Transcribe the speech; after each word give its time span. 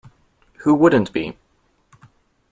Who 0.63 0.73
wouldn't 0.73 1.13
be? 1.13 1.37